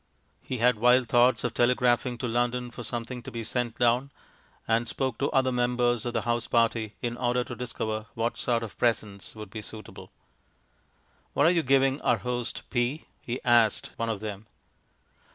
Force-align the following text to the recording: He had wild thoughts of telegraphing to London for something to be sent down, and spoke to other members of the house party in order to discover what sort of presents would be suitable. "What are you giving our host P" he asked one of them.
He 0.41 0.57
had 0.57 0.79
wild 0.79 1.07
thoughts 1.09 1.43
of 1.43 1.53
telegraphing 1.53 2.17
to 2.17 2.27
London 2.27 2.71
for 2.71 2.83
something 2.83 3.21
to 3.21 3.29
be 3.29 3.43
sent 3.43 3.77
down, 3.77 4.09
and 4.67 4.89
spoke 4.89 5.19
to 5.19 5.29
other 5.29 5.51
members 5.51 6.07
of 6.07 6.13
the 6.13 6.23
house 6.23 6.47
party 6.47 6.95
in 7.03 7.15
order 7.17 7.43
to 7.43 7.55
discover 7.55 8.07
what 8.15 8.35
sort 8.35 8.63
of 8.63 8.79
presents 8.79 9.35
would 9.35 9.51
be 9.51 9.61
suitable. 9.61 10.09
"What 11.33 11.45
are 11.45 11.51
you 11.51 11.61
giving 11.61 12.01
our 12.01 12.17
host 12.17 12.63
P" 12.71 13.05
he 13.21 13.39
asked 13.45 13.91
one 13.95 14.09
of 14.09 14.21
them. 14.21 14.47